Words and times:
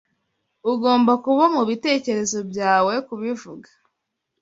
Ugomba 0.71 1.13
kuba 1.25 1.43
mubitekerezo 1.53 2.39
byawe 2.51 2.93
kubivuga. 3.07 3.69